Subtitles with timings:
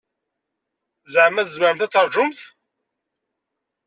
[1.13, 2.39] Zeɛma tzemremt ad taṛǧumt?